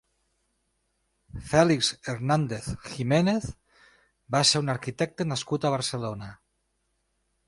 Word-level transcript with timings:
Félix 1.49 1.89
Hernández 2.13 2.69
Giménez 2.87 3.45
va 4.37 4.41
ser 4.53 4.63
un 4.65 4.73
arquitecte 4.75 5.29
nascut 5.33 5.69
a 5.71 5.75
Barcelona. 5.79 6.31